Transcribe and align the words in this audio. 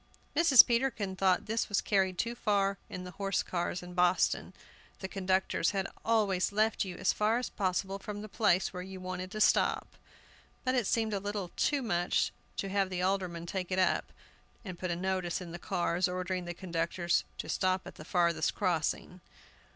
Mrs. 0.35 0.65
Peterkin 0.65 1.15
thought 1.15 1.45
this 1.45 1.69
was 1.69 1.79
carried 1.79 2.17
too 2.17 2.33
far 2.33 2.79
in 2.89 3.03
the 3.03 3.11
horse 3.11 3.43
cars 3.43 3.83
in 3.83 3.93
Boston. 3.93 4.51
The 4.97 5.07
conductors 5.07 5.69
had 5.77 5.87
always 6.03 6.51
left 6.51 6.83
you 6.83 6.95
as 6.97 7.13
far 7.13 7.37
as 7.37 7.49
possible 7.51 7.99
from 7.99 8.23
the 8.23 8.27
place 8.27 8.73
where 8.73 8.81
you 8.81 8.99
wanted 8.99 9.29
to 9.29 9.39
stop; 9.39 9.87
but 10.63 10.73
it 10.73 10.87
seemed 10.87 11.13
a 11.13 11.19
little 11.19 11.51
too 11.55 11.83
much 11.83 12.31
to 12.57 12.69
have 12.69 12.89
the 12.89 13.03
aldermen 13.03 13.45
take 13.45 13.71
it 13.71 13.77
up, 13.77 14.11
and 14.65 14.79
put 14.79 14.89
a 14.89 14.95
notice 14.95 15.39
in 15.39 15.51
the 15.51 15.59
cars, 15.59 16.07
ordering 16.07 16.45
the 16.45 16.55
conductors 16.55 17.23
"to 17.37 17.47
stop 17.47 17.85
at 17.85 17.93
the 17.93 18.03
farthest 18.03 18.55
crossing." 18.55 19.21